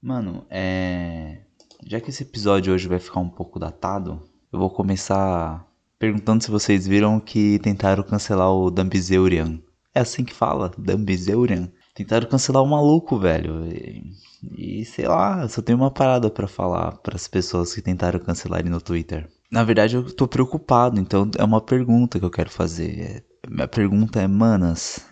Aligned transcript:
Mano, 0.00 0.46
é. 0.48 1.42
Já 1.86 2.00
que 2.00 2.10
esse 2.10 2.22
episódio 2.22 2.72
hoje 2.72 2.88
vai 2.88 2.98
ficar 2.98 3.20
um 3.20 3.28
pouco 3.28 3.58
datado, 3.58 4.22
eu 4.52 4.58
vou 4.58 4.70
começar 4.70 5.66
perguntando 5.98 6.42
se 6.42 6.50
vocês 6.50 6.86
viram 6.86 7.18
que 7.18 7.58
tentaram 7.58 8.02
cancelar 8.02 8.52
o 8.52 8.70
Dambizeurian. 8.70 9.60
É 9.94 10.00
assim 10.00 10.24
que 10.24 10.34
fala, 10.34 10.72
Dambizeurian. 10.78 11.70
Tentaram 11.94 12.28
cancelar 12.28 12.62
o 12.62 12.66
maluco, 12.66 13.18
velho. 13.18 13.66
E, 13.66 14.12
e 14.56 14.84
sei 14.84 15.08
lá, 15.08 15.48
só 15.48 15.60
tenho 15.60 15.78
uma 15.78 15.90
parada 15.90 16.30
para 16.30 16.46
falar 16.46 16.92
para 16.98 17.16
as 17.16 17.26
pessoas 17.26 17.74
que 17.74 17.82
tentaram 17.82 18.20
cancelar 18.20 18.60
ele 18.60 18.70
no 18.70 18.80
Twitter. 18.80 19.28
Na 19.50 19.64
verdade, 19.64 19.96
eu 19.96 20.14
tô 20.14 20.28
preocupado, 20.28 21.00
então 21.00 21.28
é 21.36 21.42
uma 21.42 21.60
pergunta 21.60 22.18
que 22.18 22.24
eu 22.24 22.30
quero 22.30 22.50
fazer. 22.50 23.00
É, 23.00 23.22
minha 23.48 23.66
pergunta 23.66 24.20
é, 24.20 24.28
manas, 24.28 25.04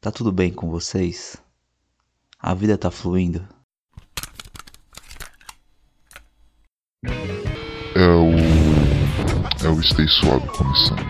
tá 0.00 0.10
tudo 0.10 0.32
bem 0.32 0.52
com 0.52 0.68
vocês? 0.70 1.36
A 2.40 2.54
vida 2.54 2.76
tá 2.76 2.90
fluindo? 2.90 3.46
O 9.78 9.80
Stay 9.80 10.08
Suave 10.08 10.44
começando. 10.48 11.06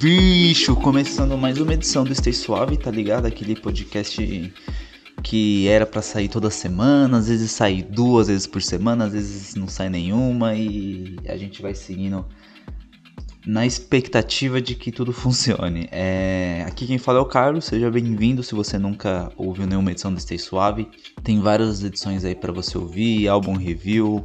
Bicho, 0.00 0.74
começando 0.74 1.38
mais 1.38 1.60
uma 1.60 1.74
edição 1.74 2.02
do 2.02 2.12
Stay 2.12 2.32
Suave, 2.32 2.76
tá 2.76 2.90
ligado? 2.90 3.26
Aquele 3.26 3.54
podcast 3.54 4.52
que 5.22 5.68
era 5.68 5.86
para 5.86 6.02
sair 6.02 6.28
toda 6.28 6.50
semana, 6.50 7.18
às 7.18 7.28
vezes 7.28 7.52
sai 7.52 7.84
duas 7.84 8.26
vezes 8.26 8.48
por 8.48 8.60
semana, 8.60 9.04
às 9.04 9.12
vezes 9.12 9.54
não 9.54 9.68
sai 9.68 9.88
nenhuma 9.88 10.56
e 10.56 11.18
a 11.28 11.36
gente 11.36 11.62
vai 11.62 11.72
seguindo 11.72 12.26
na 13.48 13.64
expectativa 13.64 14.60
de 14.60 14.74
que 14.74 14.92
tudo 14.92 15.10
funcione. 15.14 15.88
É... 15.90 16.62
Aqui 16.68 16.86
quem 16.86 16.98
fala 16.98 17.18
é 17.18 17.22
o 17.22 17.24
Carlos, 17.24 17.64
seja 17.64 17.90
bem-vindo 17.90 18.42
se 18.42 18.54
você 18.54 18.78
nunca 18.78 19.32
ouviu 19.38 19.66
nenhuma 19.66 19.90
edição 19.90 20.12
do 20.12 20.20
Stay 20.20 20.38
Suave. 20.38 20.86
Tem 21.24 21.40
várias 21.40 21.82
edições 21.82 22.26
aí 22.26 22.34
para 22.34 22.52
você 22.52 22.76
ouvir, 22.76 23.26
álbum 23.26 23.56
review, 23.56 24.22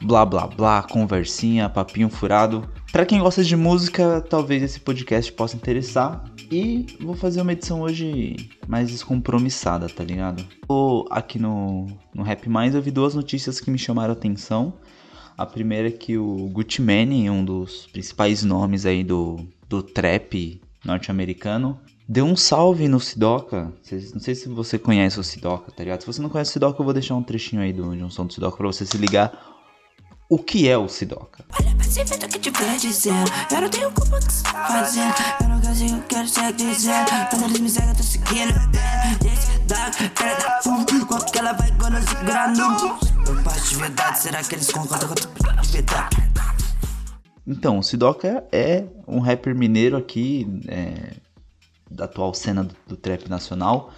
blá 0.00 0.24
blá 0.24 0.46
blá, 0.46 0.82
conversinha, 0.84 1.68
papinho 1.68 2.08
furado. 2.08 2.64
Para 2.92 3.04
quem 3.04 3.18
gosta 3.18 3.42
de 3.42 3.56
música, 3.56 4.20
talvez 4.20 4.62
esse 4.62 4.78
podcast 4.78 5.32
possa 5.32 5.56
interessar. 5.56 6.24
E 6.48 6.86
vou 7.00 7.16
fazer 7.16 7.40
uma 7.40 7.52
edição 7.52 7.80
hoje 7.80 8.50
mais 8.68 8.88
descompromissada, 8.88 9.88
tá 9.88 10.04
ligado? 10.04 10.44
Tô 10.68 11.08
aqui 11.10 11.40
no, 11.40 11.88
no 12.14 12.22
Rap 12.22 12.48
Mais, 12.48 12.72
eu 12.76 12.82
vi 12.82 12.92
duas 12.92 13.16
notícias 13.16 13.60
que 13.60 13.68
me 13.68 13.78
chamaram 13.78 14.10
a 14.10 14.16
atenção. 14.16 14.74
A 15.36 15.44
primeira 15.44 15.88
é 15.88 15.90
que 15.90 16.16
o 16.16 16.48
Gucci 16.52 16.80
Mane, 16.80 17.28
um 17.28 17.44
dos 17.44 17.86
principais 17.86 18.44
nomes 18.44 18.86
aí 18.86 19.02
do, 19.02 19.46
do 19.68 19.82
trap 19.82 20.60
norte-americano, 20.84 21.78
deu 22.08 22.24
um 22.24 22.36
salve 22.36 22.86
no 22.86 23.00
Sidoca. 23.00 23.72
Não 24.12 24.20
sei 24.20 24.34
se 24.34 24.48
você 24.48 24.78
conhece 24.78 25.18
o 25.18 25.24
Sidoca, 25.24 25.72
tá 25.72 25.82
ligado? 25.82 26.02
Se 26.02 26.06
você 26.06 26.22
não 26.22 26.28
conhece 26.28 26.50
o 26.50 26.52
Sidoca, 26.52 26.80
eu 26.80 26.84
vou 26.84 26.94
deixar 26.94 27.16
um 27.16 27.22
trechinho 27.22 27.62
aí 27.62 27.72
do, 27.72 27.96
de 27.96 28.04
um 28.04 28.10
som 28.10 28.26
do 28.26 28.32
Sidoca 28.32 28.56
pra 28.56 28.66
você 28.66 28.86
se 28.86 28.96
ligar 28.96 29.53
o 30.28 30.38
que 30.38 30.68
é 30.68 30.76
o 30.76 30.88
Sidoca. 30.88 31.44
Olha 31.60 31.74
pra 31.76 32.28
que 32.28 32.38
te 32.38 32.50
dizendo. 32.80 33.30
Eu 33.50 33.60
não 33.60 33.68
tenho 33.68 33.90
culpa 33.92 34.18
que 34.18 34.32
você 34.32 34.42
tá 34.42 34.66
fazendo. 34.66 35.14
Eu 35.40 35.48
não 35.48 35.60
consigo, 35.60 36.02
quero 36.08 36.28
ser 36.28 36.52
dizendo. 36.52 37.10
Quando 37.30 37.44
eles 37.44 37.60
me 37.60 37.70
seguem, 37.70 37.88
eu 37.90 37.96
tô 37.96 38.02
seguindo. 38.02 38.54
Esse 39.24 39.58
da 39.60 39.90
cara 40.10 40.34
da 40.36 40.62
fumo. 40.62 41.06
Quanto 41.06 41.32
que 41.32 41.38
ela 41.38 41.52
vai 41.52 41.70
quando 41.78 41.96
eu. 41.96 43.34
Eu 43.34 43.42
passo 43.42 43.70
de 43.70 43.76
verdade, 43.76 44.18
será 44.18 44.42
que 44.42 44.54
eles 44.54 44.70
concordam 44.70 45.08
com 45.08 45.14
a 45.50 45.62
verdade? 45.62 46.16
Então, 47.46 47.78
o 47.78 47.82
Sidoca 47.82 48.44
é 48.50 48.84
um 49.06 49.20
rapper 49.20 49.54
mineiro 49.54 49.96
aqui, 49.96 50.46
é, 50.66 51.14
da 51.90 52.06
atual 52.06 52.32
cena 52.32 52.64
do, 52.64 52.74
do 52.86 52.96
trap 52.96 53.28
nacional 53.28 53.92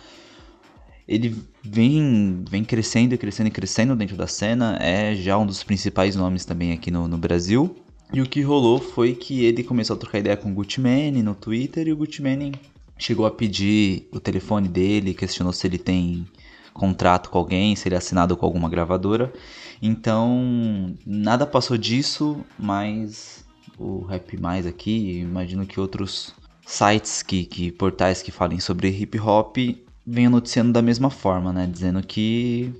ele 1.06 1.36
vem, 1.62 2.42
vem 2.48 2.64
crescendo 2.64 3.14
e 3.14 3.18
crescendo 3.18 3.46
e 3.48 3.50
crescendo 3.50 3.94
dentro 3.94 4.16
da 4.16 4.26
cena, 4.26 4.76
é 4.80 5.14
já 5.14 5.38
um 5.38 5.46
dos 5.46 5.62
principais 5.62 6.16
nomes 6.16 6.44
também 6.44 6.72
aqui 6.72 6.90
no, 6.90 7.06
no 7.06 7.16
Brasil. 7.16 7.76
E 8.12 8.20
o 8.20 8.26
que 8.26 8.40
rolou 8.40 8.78
foi 8.80 9.14
que 9.14 9.44
ele 9.44 9.62
começou 9.62 9.94
a 9.94 9.98
trocar 9.98 10.18
ideia 10.18 10.36
com 10.36 10.50
o 10.50 10.54
Gucci 10.54 10.80
Mane 10.80 11.22
no 11.22 11.34
Twitter 11.34 11.86
e 11.86 11.92
o 11.92 11.96
Gucci 11.96 12.22
Mane 12.22 12.52
chegou 12.98 13.26
a 13.26 13.30
pedir 13.30 14.08
o 14.12 14.18
telefone 14.18 14.68
dele, 14.68 15.14
questionou 15.14 15.52
se 15.52 15.66
ele 15.66 15.78
tem 15.78 16.26
contrato 16.72 17.30
com 17.30 17.38
alguém, 17.38 17.74
se 17.74 17.88
ele 17.88 17.94
é 17.94 17.98
assinado 17.98 18.36
com 18.36 18.46
alguma 18.46 18.68
gravadora. 18.68 19.32
Então, 19.80 20.94
nada 21.04 21.46
passou 21.46 21.76
disso, 21.76 22.44
mas 22.58 23.44
o 23.78 24.00
Rap 24.04 24.36
Mais 24.38 24.66
aqui, 24.66 25.18
imagino 25.20 25.66
que 25.66 25.80
outros 25.80 26.34
sites, 26.66 27.22
que, 27.22 27.44
que 27.44 27.70
portais 27.70 28.22
que 28.22 28.32
falem 28.32 28.60
sobre 28.60 28.88
hip 28.88 29.18
hop 29.20 29.56
venho 30.06 30.30
noticiando 30.30 30.72
da 30.72 30.80
mesma 30.80 31.10
forma, 31.10 31.52
né? 31.52 31.66
Dizendo 31.66 32.02
que 32.06 32.72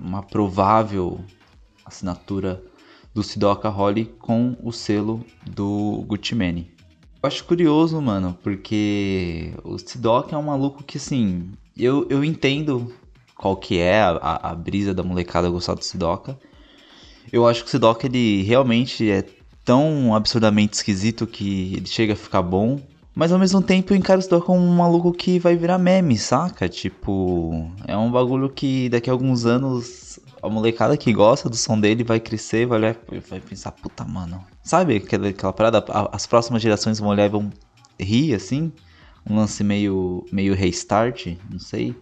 uma 0.00 0.22
provável 0.22 1.20
assinatura 1.84 2.62
do 3.14 3.22
Sidoca 3.22 3.68
Holly 3.68 4.06
com 4.18 4.56
o 4.62 4.72
selo 4.72 5.24
do 5.44 6.04
Gucci. 6.06 6.34
Eu 6.34 7.28
acho 7.28 7.44
curioso, 7.44 8.00
mano, 8.00 8.36
porque 8.42 9.52
o 9.62 9.78
Sidoca 9.78 10.34
é 10.34 10.38
um 10.38 10.42
maluco 10.42 10.82
que, 10.82 10.96
assim, 10.96 11.52
eu, 11.76 12.06
eu 12.08 12.24
entendo 12.24 12.92
qual 13.36 13.56
que 13.56 13.78
é 13.78 14.00
a, 14.00 14.10
a, 14.10 14.50
a 14.50 14.54
brisa 14.54 14.94
da 14.94 15.02
molecada 15.02 15.50
gostar 15.50 15.74
do 15.74 15.84
Sidoca. 15.84 16.38
Eu 17.30 17.46
acho 17.46 17.62
que 17.62 17.68
o 17.68 17.70
Sidoca, 17.70 18.06
ele 18.06 18.42
realmente 18.42 19.08
é 19.08 19.24
tão 19.64 20.14
absurdamente 20.14 20.74
esquisito 20.74 21.26
que 21.26 21.74
ele 21.74 21.86
chega 21.86 22.14
a 22.14 22.16
ficar 22.16 22.42
bom. 22.42 22.80
Mas 23.14 23.30
ao 23.30 23.38
mesmo 23.38 23.60
tempo 23.60 23.92
eu 23.92 23.96
encaro 23.96 24.20
isso 24.20 24.40
como 24.40 24.58
um 24.58 24.74
maluco 24.74 25.12
que 25.12 25.38
vai 25.38 25.54
virar 25.54 25.78
meme, 25.78 26.16
saca? 26.16 26.68
Tipo, 26.68 27.70
é 27.86 27.96
um 27.96 28.10
bagulho 28.10 28.48
que 28.48 28.88
daqui 28.88 29.10
a 29.10 29.12
alguns 29.12 29.44
anos 29.44 30.18
a 30.42 30.48
molecada 30.48 30.96
que 30.96 31.12
gosta 31.12 31.48
do 31.48 31.56
som 31.56 31.78
dele 31.78 32.02
vai 32.02 32.18
crescer, 32.18 32.66
vai 32.66 32.78
olhar 32.78 32.96
vai 33.28 33.40
pensar, 33.40 33.70
puta, 33.72 34.04
mano. 34.04 34.42
Sabe 34.62 34.96
aquela, 34.96 35.28
aquela 35.28 35.52
parada? 35.52 35.84
As 36.10 36.26
próximas 36.26 36.62
gerações 36.62 36.98
vão 36.98 37.10
olhar 37.10 37.26
e 37.26 37.28
vão 37.28 37.50
rir, 38.00 38.34
assim? 38.34 38.72
Um 39.28 39.36
lance 39.36 39.62
meio, 39.62 40.24
meio 40.32 40.54
restart, 40.54 41.36
não 41.50 41.58
sei. 41.58 41.94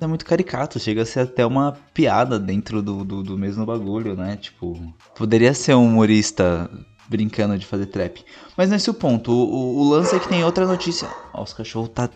É 0.00 0.06
muito 0.06 0.24
caricato, 0.24 0.78
chega 0.78 1.02
a 1.02 1.06
ser 1.06 1.20
até 1.20 1.44
uma 1.44 1.72
piada 1.92 2.38
dentro 2.38 2.80
do, 2.80 3.04
do, 3.04 3.22
do 3.22 3.36
mesmo 3.36 3.66
bagulho, 3.66 4.14
né? 4.14 4.36
Tipo, 4.36 4.80
poderia 5.14 5.52
ser 5.52 5.74
um 5.74 5.86
humorista 5.86 6.70
brincando 7.10 7.58
de 7.58 7.66
fazer 7.66 7.86
trap. 7.86 8.24
Mas 8.56 8.70
nesse 8.70 8.88
é 8.88 8.92
o 8.92 8.94
ponto. 8.94 9.32
O, 9.32 9.34
o, 9.34 9.78
o, 9.80 9.90
lance 9.90 10.14
é 10.14 10.20
que 10.20 10.28
tem 10.28 10.44
outra 10.44 10.64
notícia. 10.64 11.08
Ó, 11.34 11.42
os 11.42 11.52
cachorros 11.52 11.90
tá 11.90 12.08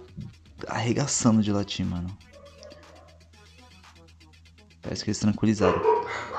arregaçando 0.68 1.42
de 1.42 1.50
latir, 1.50 1.84
mano. 1.84 2.16
Parece 4.80 5.02
que 5.02 5.10
eles 5.10 5.18
tranquilizaram. 5.18 5.82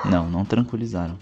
Não, 0.06 0.30
não 0.30 0.44
tranquilizaram. 0.44 1.18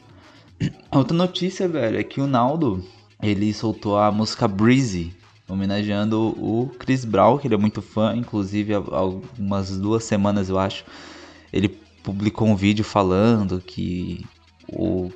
A 0.91 0.97
outra 0.99 1.17
notícia, 1.17 1.67
velho, 1.67 1.99
é 1.99 2.05
que 2.05 2.21
o 2.21 2.27
Naldo, 2.29 2.85
ele 3.21 3.53
soltou 3.53 3.99
a 3.99 4.13
música 4.13 4.47
Breezy, 4.47 5.13
homenageando 5.49 6.29
o 6.39 6.71
Chris 6.79 7.05
Brown, 7.05 7.39
que 7.39 7.49
ele 7.49 7.55
é 7.55 7.59
muito 7.59 7.83
fã, 7.83 8.15
inclusive 8.15 8.75
há 8.75 8.77
algumas 8.77 9.77
duas 9.77 10.05
semanas, 10.05 10.49
eu 10.49 10.59
acho, 10.59 10.85
ele 11.53 11.69
publicou 12.03 12.47
um 12.47 12.55
vídeo 12.55 12.85
falando 12.85 13.61
que 13.61 14.25
o 14.69 15.11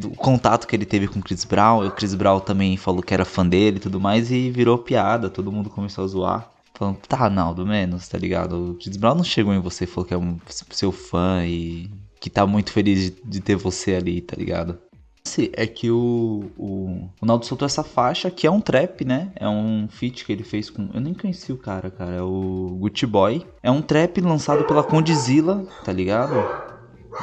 do 0.00 0.10
contato 0.10 0.66
que 0.66 0.74
ele 0.74 0.86
teve 0.86 1.06
com 1.06 1.18
o 1.18 1.22
Chris 1.22 1.44
Brown. 1.44 1.86
O 1.86 1.90
Chris 1.90 2.14
Brown 2.14 2.40
também 2.40 2.76
falou 2.76 3.02
que 3.02 3.14
era 3.14 3.24
fã 3.24 3.46
dele 3.46 3.76
e 3.76 3.80
tudo 3.80 4.00
mais. 4.00 4.30
E 4.30 4.50
virou 4.50 4.78
piada, 4.78 5.28
todo 5.28 5.52
mundo 5.52 5.70
começou 5.70 6.04
a 6.04 6.08
zoar. 6.08 6.50
Falando, 6.74 6.96
tá, 7.06 7.28
Naldo, 7.28 7.66
menos, 7.66 8.08
tá 8.08 8.16
ligado? 8.16 8.70
O 8.70 8.74
Chris 8.74 8.96
Brown 8.96 9.14
não 9.14 9.24
chegou 9.24 9.52
em 9.52 9.60
você 9.60 9.84
e 9.84 9.86
falou 9.86 10.06
que 10.06 10.14
é 10.14 10.18
um 10.18 10.38
seu 10.70 10.90
fã 10.90 11.44
e 11.44 11.90
que 12.18 12.30
tá 12.30 12.46
muito 12.46 12.72
feliz 12.72 13.10
de, 13.10 13.16
de 13.22 13.40
ter 13.40 13.56
você 13.56 13.94
ali, 13.94 14.20
tá 14.20 14.34
ligado? 14.36 14.78
É 15.52 15.66
que 15.66 15.90
o, 15.90 16.50
o, 16.56 17.08
o 17.20 17.26
Naldo 17.26 17.46
soltou 17.46 17.66
essa 17.66 17.84
faixa 17.84 18.30
que 18.30 18.46
é 18.46 18.50
um 18.50 18.60
trap, 18.60 19.04
né? 19.04 19.30
É 19.36 19.48
um 19.48 19.86
feat 19.88 20.24
que 20.24 20.32
ele 20.32 20.42
fez 20.42 20.70
com. 20.70 20.88
Eu 20.92 21.00
nem 21.00 21.14
conheci 21.14 21.52
o 21.52 21.58
cara, 21.58 21.90
cara. 21.90 22.16
É 22.16 22.22
o 22.22 22.76
Gucci 22.80 23.06
Boy. 23.06 23.46
É 23.62 23.70
um 23.70 23.82
trap 23.82 24.20
lançado 24.20 24.64
pela 24.64 24.82
Condizila, 24.82 25.66
tá 25.84 25.92
ligado? 25.92 26.34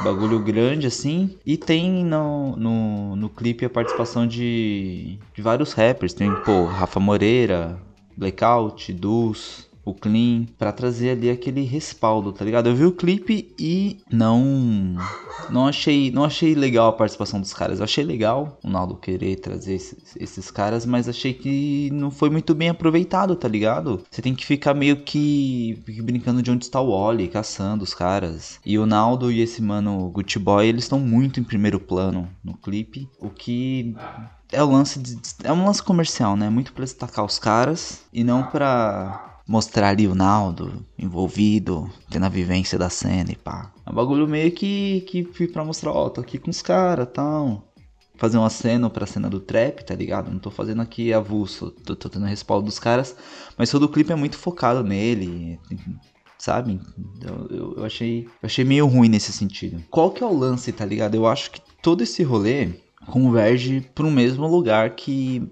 Bagulho 0.02 0.38
grande 0.38 0.86
assim. 0.86 1.36
E 1.44 1.56
tem 1.56 2.04
no, 2.04 2.56
no, 2.56 3.16
no 3.16 3.28
clipe 3.28 3.64
a 3.64 3.70
participação 3.70 4.26
de, 4.26 5.18
de 5.34 5.42
vários 5.42 5.72
rappers. 5.72 6.14
Tem, 6.14 6.30
pô, 6.44 6.64
Rafa 6.66 7.00
Moreira, 7.00 7.80
Blackout, 8.16 8.92
Dus, 8.92 9.67
o 9.90 9.94
Clean, 9.94 10.46
para 10.58 10.72
trazer 10.72 11.10
ali 11.10 11.30
aquele 11.30 11.62
respaldo, 11.62 12.32
tá 12.32 12.44
ligado? 12.44 12.68
Eu 12.68 12.74
vi 12.74 12.84
o 12.84 12.92
clipe 12.92 13.54
e 13.58 13.98
não 14.10 14.96
não 15.50 15.66
achei 15.66 16.10
não 16.10 16.24
achei 16.24 16.54
legal 16.54 16.88
a 16.88 16.92
participação 16.92 17.40
dos 17.40 17.52
caras. 17.52 17.78
Eu 17.78 17.84
achei 17.84 18.04
legal 18.04 18.58
o 18.62 18.68
Naldo 18.68 18.96
querer 18.96 19.36
trazer 19.36 19.74
esses, 19.74 20.16
esses 20.16 20.50
caras, 20.50 20.84
mas 20.84 21.08
achei 21.08 21.32
que 21.32 21.90
não 21.92 22.10
foi 22.10 22.30
muito 22.30 22.54
bem 22.54 22.68
aproveitado, 22.68 23.34
tá 23.36 23.48
ligado? 23.48 24.02
Você 24.10 24.20
tem 24.20 24.34
que 24.34 24.44
ficar 24.44 24.74
meio 24.74 25.02
que 25.02 25.82
brincando 26.02 26.42
de 26.42 26.50
onde 26.50 26.64
está 26.64 26.80
o 26.80 26.90
Wally, 26.90 27.28
caçando 27.28 27.84
os 27.84 27.94
caras. 27.94 28.60
E 28.64 28.78
o 28.78 28.86
Naldo 28.86 29.30
e 29.32 29.40
esse 29.40 29.62
mano 29.62 30.10
Gucci 30.10 30.38
Boy, 30.38 30.66
eles 30.66 30.84
estão 30.84 31.00
muito 31.00 31.40
em 31.40 31.44
primeiro 31.44 31.80
plano 31.80 32.28
no 32.44 32.54
clipe, 32.54 33.08
o 33.20 33.30
que 33.30 33.94
é 34.52 34.62
o 34.62 34.70
lance 34.70 34.98
de, 34.98 35.18
é 35.44 35.52
um 35.52 35.64
lance 35.64 35.82
comercial, 35.82 36.36
né? 36.36 36.48
Muito 36.48 36.72
para 36.72 36.84
destacar 36.84 37.24
os 37.24 37.38
caras 37.38 38.02
e 38.12 38.24
não 38.24 38.42
para 38.42 39.37
mostrar 39.48 39.88
ali 39.88 40.06
o 40.06 40.14
Naldo 40.14 40.84
envolvido, 40.98 41.90
tendo 42.10 42.26
a 42.26 42.28
vivência 42.28 42.78
da 42.78 42.90
cena 42.90 43.32
e 43.32 43.36
pá. 43.36 43.72
É 43.86 43.90
um 43.90 43.94
bagulho 43.94 44.28
meio 44.28 44.52
que 44.52 45.00
que 45.08 45.24
fui 45.24 45.48
para 45.48 45.64
mostrar, 45.64 45.90
ó, 45.90 46.10
tô 46.10 46.20
aqui 46.20 46.38
com 46.38 46.50
os 46.50 46.60
caras, 46.60 47.08
tal. 47.12 47.64
Fazer 48.16 48.36
uma 48.36 48.50
cena 48.50 48.90
pra 48.90 49.06
cena 49.06 49.30
do 49.30 49.40
trap, 49.40 49.84
tá 49.84 49.94
ligado? 49.94 50.30
Não 50.30 50.38
tô 50.38 50.50
fazendo 50.50 50.82
aqui 50.82 51.12
avulso, 51.12 51.70
tô, 51.70 51.96
tô 51.96 52.08
tendo 52.10 52.26
respaldo 52.26 52.66
dos 52.66 52.78
caras, 52.78 53.16
mas 53.56 53.70
todo 53.70 53.84
o 53.84 53.88
clipe 53.88 54.12
é 54.12 54.16
muito 54.16 54.36
focado 54.36 54.82
nele, 54.82 55.58
sabe? 56.36 56.80
Eu, 57.22 57.56
eu, 57.56 57.74
eu, 57.78 57.84
achei, 57.84 58.24
eu 58.24 58.46
achei 58.46 58.64
meio 58.64 58.86
ruim 58.86 59.08
nesse 59.08 59.32
sentido. 59.32 59.82
Qual 59.88 60.10
que 60.10 60.22
é 60.22 60.26
o 60.26 60.36
lance, 60.36 60.72
tá 60.72 60.84
ligado? 60.84 61.14
Eu 61.14 61.26
acho 61.26 61.52
que 61.52 61.62
todo 61.80 62.02
esse 62.02 62.22
rolê 62.22 62.74
converge 63.08 63.80
para 63.94 64.06
o 64.06 64.10
mesmo 64.10 64.46
lugar 64.46 64.90
que 64.90 65.42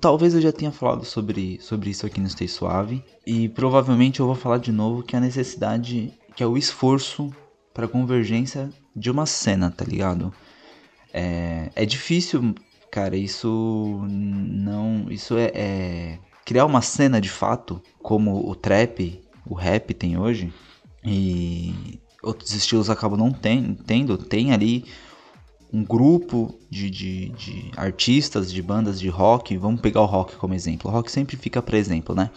talvez 0.00 0.34
eu 0.34 0.40
já 0.40 0.50
tenha 0.50 0.72
falado 0.72 1.04
sobre, 1.04 1.60
sobre 1.60 1.90
isso 1.90 2.06
aqui 2.06 2.20
no 2.20 2.28
Stay 2.28 2.48
Suave 2.48 3.04
e 3.26 3.48
provavelmente 3.50 4.20
eu 4.20 4.26
vou 4.26 4.34
falar 4.34 4.58
de 4.58 4.72
novo 4.72 5.02
que 5.02 5.14
a 5.14 5.20
necessidade, 5.20 6.12
que 6.34 6.42
é 6.42 6.46
o 6.46 6.56
esforço 6.56 7.30
para 7.72 7.86
convergência 7.86 8.70
de 8.96 9.10
uma 9.10 9.26
cena, 9.26 9.70
tá 9.70 9.84
ligado? 9.84 10.32
É, 11.12 11.70
é 11.74 11.84
difícil, 11.84 12.54
cara, 12.90 13.16
isso 13.16 14.04
não, 14.08 15.06
isso 15.10 15.36
é, 15.36 15.52
é 15.54 16.18
criar 16.44 16.64
uma 16.64 16.82
cena 16.82 17.20
de 17.20 17.30
fato 17.30 17.80
como 18.02 18.48
o 18.48 18.54
trap, 18.54 19.22
o 19.46 19.54
rap 19.54 19.92
tem 19.92 20.18
hoje 20.18 20.52
e 21.04 22.00
outros 22.22 22.52
estilos 22.54 22.88
acabam 22.88 23.18
não 23.18 23.32
tem, 23.32 23.74
tendo, 23.86 24.16
tem 24.16 24.52
ali 24.52 24.84
um 25.72 25.82
grupo 25.82 26.54
de, 26.68 26.90
de, 26.90 27.28
de, 27.30 27.70
artistas, 27.76 28.52
de 28.52 28.60
bandas 28.62 29.00
de 29.00 29.08
rock, 29.08 29.56
vamos 29.56 29.80
pegar 29.80 30.02
o 30.02 30.06
rock 30.06 30.36
como 30.36 30.54
exemplo. 30.54 30.90
O 30.90 30.92
rock 30.92 31.10
sempre 31.10 31.36
fica 31.36 31.62
para 31.62 31.78
exemplo, 31.78 32.14
né? 32.14 32.30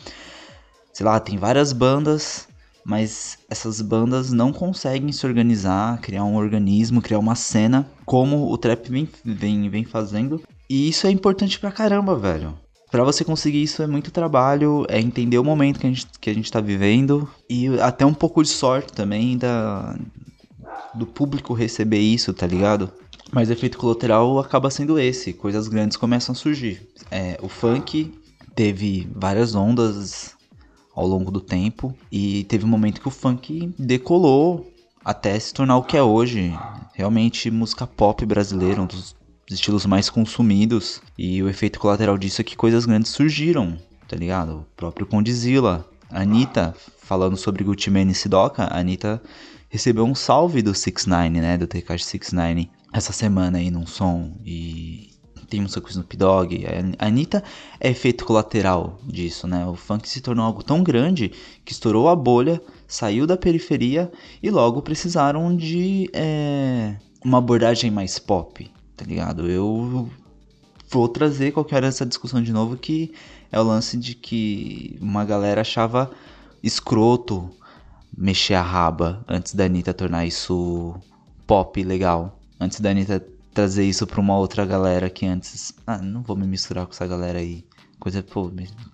Sei 0.94 1.06
lá, 1.06 1.20
tem 1.20 1.38
várias 1.38 1.74
bandas, 1.74 2.48
mas 2.86 3.38
essas 3.50 3.82
bandas 3.82 4.32
não 4.32 4.54
conseguem 4.54 5.12
se 5.12 5.26
organizar, 5.26 6.00
criar 6.00 6.24
um 6.24 6.36
organismo, 6.36 7.02
criar 7.02 7.20
uma 7.20 7.36
cena 7.36 7.86
como 8.06 8.50
o 8.50 8.58
trap 8.58 8.90
vem, 8.90 9.10
vem, 9.26 9.70
vem 9.70 9.84
fazendo. 9.84 10.42
E 10.70 10.88
isso 10.88 11.06
é 11.06 11.12
importante 11.12 11.60
pra 11.60 11.72
caramba, 11.72 12.16
velho. 12.16 12.58
Pra 12.90 13.04
você 13.04 13.26
conseguir 13.26 13.62
isso 13.62 13.84
é 13.84 13.88
muito 13.88 14.12
trabalho, 14.12 14.86
é 14.88 15.02
entender 15.02 15.38
o 15.38 15.44
momento 15.44 15.80
que 15.80 15.88
a 15.88 15.90
gente, 15.90 16.08
que 16.22 16.30
a 16.30 16.34
gente 16.34 16.50
tá 16.50 16.62
vivendo 16.62 17.28
e 17.50 17.68
até 17.80 18.06
um 18.06 18.14
pouco 18.14 18.42
de 18.42 18.48
sorte 18.48 18.94
também 18.94 19.38
da, 19.38 19.98
do 20.94 21.06
público 21.06 21.54
receber 21.54 22.00
isso, 22.00 22.34
tá 22.34 22.48
ligado? 22.48 22.90
Mas 23.36 23.50
o 23.50 23.52
efeito 23.52 23.78
colateral 23.78 24.40
acaba 24.40 24.72
sendo 24.72 24.98
esse, 24.98 25.34
coisas 25.34 25.68
grandes 25.68 25.98
começam 25.98 26.32
a 26.32 26.36
surgir. 26.38 26.88
É, 27.12 27.38
o 27.42 27.50
funk 27.50 28.18
teve 28.56 29.10
várias 29.14 29.54
ondas 29.54 30.34
ao 30.96 31.06
longo 31.06 31.30
do 31.30 31.42
tempo 31.42 31.94
e 32.10 32.46
teve 32.46 32.64
um 32.64 32.70
momento 32.70 33.02
que 33.02 33.10
o 33.10 33.12
funk 33.12 33.74
decolou 33.78 34.72
até 35.04 35.38
se 35.38 35.54
tornar 35.54 35.76
o 35.76 35.84
que 35.84 35.98
é 35.98 36.02
hoje, 36.02 36.58
realmente 36.94 37.52
música 37.52 37.86
pop 37.86 38.26
brasileira, 38.26 38.82
um 38.82 38.86
dos 38.86 39.14
estilos 39.52 39.86
mais 39.86 40.10
consumidos. 40.10 41.02
E 41.18 41.44
o 41.44 41.50
efeito 41.50 41.78
colateral 41.78 42.18
disso 42.18 42.40
é 42.40 42.44
que 42.46 42.56
coisas 42.56 42.86
grandes 42.86 43.12
surgiram, 43.12 43.78
tá 44.08 44.16
ligado? 44.16 44.60
O 44.60 44.66
próprio 44.78 45.06
Condizila, 45.06 45.86
a 46.10 46.22
Anitta, 46.22 46.74
falando 47.00 47.36
sobre 47.36 47.66
Gucci 47.66 47.92
Mane 47.92 48.14
e 48.14 48.16
Sidoca, 48.16 48.64
a 48.64 48.80
Anitta 48.80 49.22
recebeu 49.68 50.06
um 50.06 50.16
salve 50.16 50.62
do 50.62 50.72
6ix9ine, 50.72 51.42
né, 51.42 51.58
do 51.58 51.68
Tekashi 51.68 52.06
6ix9ine 52.06 52.70
essa 52.98 53.12
semana 53.12 53.58
aí 53.58 53.70
num 53.70 53.86
som 53.86 54.32
e 54.46 55.10
tem 55.50 55.62
música 55.62 55.82
com 55.82 55.90
Snoop 55.90 56.18
Dogg. 56.18 56.66
A 56.98 57.06
Anitta 57.06 57.44
é 57.80 57.90
efeito 57.90 58.26
colateral 58.26 59.00
disso, 59.04 59.48
né? 59.48 59.66
O 59.68 59.76
funk 59.76 60.08
se 60.08 60.22
tornou 60.22 60.46
algo 60.46 60.64
tão 60.64 60.82
grande 60.82 61.32
que 61.64 61.72
estourou 61.72 62.08
a 62.08 62.16
bolha, 62.16 62.62
saiu 62.88 63.28
da 63.28 63.38
periferia 63.38 64.12
e 64.42 64.50
logo 64.50 64.82
precisaram 64.82 65.56
de 65.56 66.10
é, 66.14 66.96
uma 67.24 67.38
abordagem 67.38 67.92
mais 67.92 68.18
pop, 68.18 68.72
tá 68.96 69.06
ligado? 69.06 69.50
Eu 69.50 70.10
vou 70.90 71.08
trazer 71.08 71.52
qualquer 71.52 71.78
hora 71.78 71.88
essa 71.88 72.06
discussão 72.06 72.42
de 72.42 72.52
novo 72.52 72.78
que 72.78 73.14
é 73.52 73.60
o 73.60 73.64
lance 73.64 73.98
de 73.98 74.16
que 74.16 74.98
uma 75.02 75.24
galera 75.26 75.62
achava 75.62 76.10
escroto 76.64 77.50
mexer 78.18 78.54
a 78.54 78.62
raba 78.62 79.24
antes 79.28 79.54
da 79.54 79.66
Anitta 79.66 79.94
tornar 79.94 80.26
isso 80.26 80.96
pop 81.46 81.84
legal. 81.84 82.40
Antes 82.60 82.80
da 82.80 82.90
Anitta 82.90 83.26
trazer 83.56 83.86
isso 83.86 84.06
pra 84.06 84.20
uma 84.20 84.38
outra 84.38 84.66
galera 84.66 85.10
que 85.10 85.26
antes. 85.26 85.74
Ah, 85.88 85.98
não 85.98 86.22
vou 86.22 86.36
me 86.36 86.46
misturar 86.46 86.86
com 86.86 86.92
essa 86.92 87.08
galera 87.08 87.40
aí. 87.40 87.66
Coisa, 87.98 88.22
pô, 88.22 88.52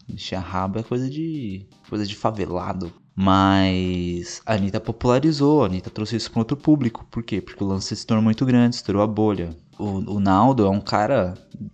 mexer 0.07 0.35
a 0.35 0.39
raba 0.39 0.79
é 0.79 0.83
coisa 0.83 1.09
de. 1.09 1.65
coisa 1.89 2.05
de 2.05 2.15
favelado. 2.15 2.93
Mas 3.13 4.41
a 4.45 4.53
Anitta 4.53 4.79
popularizou, 4.79 5.63
a 5.63 5.65
Anitta 5.65 5.89
trouxe 5.89 6.15
isso 6.15 6.31
para 6.31 6.41
outro 6.41 6.55
público. 6.55 7.05
Por 7.11 7.21
quê? 7.23 7.41
Porque 7.41 7.63
o 7.63 7.67
lance 7.67 7.93
se 7.95 8.05
tornou 8.05 8.23
muito 8.23 8.45
grande, 8.45 8.75
estourou 8.75 9.01
a 9.01 9.07
bolha. 9.07 9.49
O, 9.77 10.15
o 10.15 10.19
Naldo 10.19 10.65
é 10.65 10.69
um 10.69 10.79
cara 10.79 11.33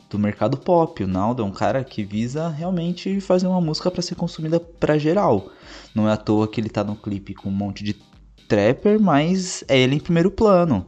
do 0.09 0.17
mercado 0.17 0.57
pop. 0.57 1.03
O 1.03 1.07
Naldo 1.07 1.43
é 1.43 1.45
um 1.45 1.51
cara 1.51 1.83
que 1.83 2.03
visa 2.03 2.49
realmente 2.49 3.19
fazer 3.19 3.47
uma 3.47 3.61
música 3.61 3.91
para 3.91 4.01
ser 4.01 4.15
consumida 4.15 4.59
para 4.59 4.97
geral. 4.97 5.51
Não 5.93 6.07
é 6.09 6.13
à 6.13 6.17
toa 6.17 6.47
que 6.47 6.59
ele 6.59 6.69
tá 6.69 6.83
no 6.83 6.95
clipe 6.95 7.33
com 7.33 7.49
um 7.49 7.53
monte 7.53 7.83
de 7.83 7.95
trapper, 8.47 8.99
mas 8.99 9.63
é 9.67 9.77
ele 9.77 9.95
em 9.95 9.99
primeiro 9.99 10.31
plano 10.31 10.85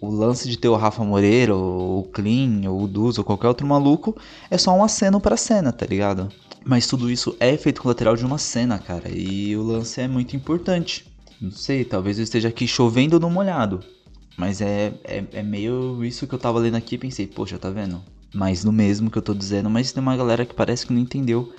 o 0.00 0.10
lance 0.10 0.48
de 0.48 0.56
ter 0.56 0.68
o 0.68 0.76
Rafa 0.76 1.02
Moreira, 1.04 1.54
ou 1.54 2.00
o 2.00 2.04
Clean, 2.04 2.68
ou 2.68 2.82
o 2.82 2.88
Duz, 2.88 3.18
ou 3.18 3.24
qualquer 3.24 3.48
outro 3.48 3.66
maluco, 3.66 4.16
é 4.50 4.56
só 4.56 4.72
um 4.72 4.84
aceno 4.84 5.20
pra 5.20 5.36
cena, 5.36 5.72
tá 5.72 5.84
ligado? 5.86 6.28
Mas 6.64 6.86
tudo 6.86 7.10
isso 7.10 7.36
é 7.40 7.52
efeito 7.52 7.82
colateral 7.82 8.16
de 8.16 8.24
uma 8.24 8.38
cena, 8.38 8.78
cara, 8.78 9.08
e 9.08 9.56
o 9.56 9.62
lance 9.62 10.00
é 10.00 10.08
muito 10.08 10.36
importante. 10.36 11.06
Não 11.40 11.50
sei, 11.50 11.84
talvez 11.84 12.18
eu 12.18 12.24
esteja 12.24 12.48
aqui 12.48 12.66
chovendo 12.66 13.18
no 13.18 13.30
molhado, 13.30 13.80
mas 14.36 14.60
é, 14.60 14.92
é, 15.04 15.24
é 15.32 15.42
meio 15.42 16.04
isso 16.04 16.26
que 16.26 16.34
eu 16.34 16.38
tava 16.38 16.58
lendo 16.58 16.76
aqui 16.76 16.94
e 16.94 16.98
pensei, 16.98 17.26
poxa, 17.26 17.58
tá 17.58 17.70
vendo? 17.70 18.02
Mas 18.34 18.64
no 18.64 18.72
mesmo 18.72 19.10
que 19.10 19.18
eu 19.18 19.22
tô 19.22 19.34
dizendo, 19.34 19.70
mas 19.70 19.92
tem 19.92 20.02
uma 20.02 20.16
galera 20.16 20.44
que 20.44 20.54
parece 20.54 20.86
que 20.86 20.92
não 20.92 21.00
entendeu 21.00 21.52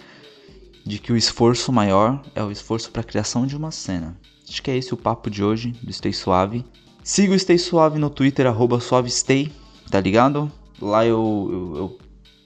de 0.86 0.98
que 0.98 1.12
o 1.12 1.18
esforço 1.18 1.72
maior 1.72 2.22
é 2.34 2.44
o 2.44 2.52
esforço 2.52 2.92
para 2.92 3.02
a 3.02 3.06
criação 3.06 3.46
de 3.46 3.56
uma 3.56 3.72
cena. 3.72 4.18
Acho 4.48 4.64
que 4.64 4.72
é 4.72 4.78
esse 4.78 4.94
o 4.94 4.98
papo 4.98 5.30
de 5.30 5.44
hoje 5.44 5.72
do 5.84 5.92
Stay 5.92 6.14
Suave. 6.14 6.66
Siga 7.10 7.34
o 7.34 7.40
Stay 7.40 7.58
Suave 7.58 7.98
no 7.98 8.08
Twitter, 8.08 8.46
arroba 8.46 8.80
suavestay, 8.80 9.52
tá 9.90 10.00
ligado? 10.00 10.50
Lá 10.80 11.04
eu, 11.04 11.50
eu, 11.52 11.78
eu 11.78 12.00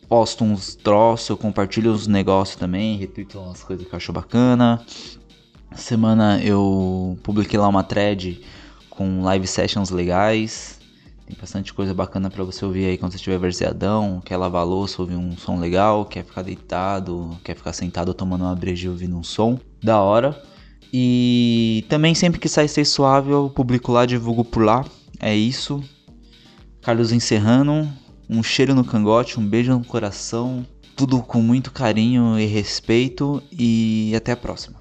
posto 0.07 0.45
uns 0.45 0.74
troços, 0.74 1.27
eu 1.27 1.36
compartilho 1.36 1.92
uns 1.92 2.07
negócios 2.07 2.56
também, 2.56 2.95
retuito 2.98 3.38
umas 3.42 3.62
coisas 3.62 3.86
que 3.86 3.94
eu 3.94 3.97
acho 3.97 4.14
bacana. 4.14 4.81
Semana 5.76 6.42
eu 6.42 7.19
publiquei 7.23 7.59
lá 7.59 7.68
uma 7.68 7.83
thread 7.83 8.42
com 8.90 9.21
live 9.23 9.45
sessions 9.45 9.90
legais. 9.90 10.80
Tem 11.28 11.35
bastante 11.38 11.73
coisa 11.73 11.94
bacana 11.94 12.30
para 12.30 12.45
você 12.45 12.64
ouvir 12.64 12.85
aí 12.85 12.97
quando 12.97 13.11
você 13.11 13.18
estiver 13.18 13.38
verseadão, 13.38 14.21
quer 14.23 14.38
lavar 14.38 14.66
louça, 14.66 15.02
ouvir 15.02 15.18
um 15.18 15.35
som 15.35 15.59
legal, 15.59 16.06
quer 16.06 16.23
ficar 16.23 16.42
deitado, 16.42 17.38
quer 17.44 17.57
ficar 17.57 17.73
sentado 17.73 18.14
tomando 18.14 18.45
uma 18.45 18.56
breja 18.56 18.90
ouvindo 18.90 19.18
um 19.18 19.23
som 19.23 19.59
da 19.83 19.99
hora. 19.99 20.42
E 20.95 21.83
também 21.90 22.14
sempre 22.14 22.40
que 22.40 22.47
sai 22.47 22.68
Stay 22.68 22.85
Suave 22.85 23.31
eu 23.31 23.50
publico 23.50 23.92
lá, 23.92 24.06
divulgo 24.06 24.45
por 24.45 24.64
lá. 24.64 24.85
É 25.19 25.35
isso. 25.35 25.83
Carlos 26.81 27.12
encerrando. 27.12 27.90
Um 28.30 28.44
cheiro 28.44 28.76
no 28.76 28.85
cangote, 28.85 29.40
um 29.40 29.45
beijo 29.45 29.71
no 29.71 29.83
coração. 29.83 30.66
Tudo 30.95 31.21
com 31.23 31.42
muito 31.42 31.71
carinho 31.71 32.40
e 32.40 32.45
respeito. 32.45 33.42
E 33.52 34.14
até 34.16 34.33
a 34.33 34.38
próxima. 34.38 34.80